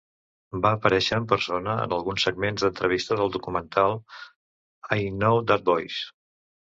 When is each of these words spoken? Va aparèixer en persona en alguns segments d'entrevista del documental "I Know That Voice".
Va 0.61 0.69
aparèixer 0.75 1.17
en 1.21 1.27
persona 1.33 1.75
en 1.83 1.93
alguns 1.97 2.25
segments 2.29 2.65
d'entrevista 2.65 3.19
del 3.21 3.31
documental 3.35 3.95
"I 4.99 5.05
Know 5.21 5.43
That 5.53 5.69
Voice". 5.71 6.01